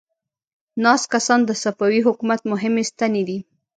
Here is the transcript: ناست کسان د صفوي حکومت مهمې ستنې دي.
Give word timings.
ناست 0.83 1.05
کسان 1.13 1.39
د 1.45 1.51
صفوي 1.63 1.99
حکومت 2.07 2.41
مهمې 2.51 2.83
ستنې 2.91 3.23
دي. 3.29 3.39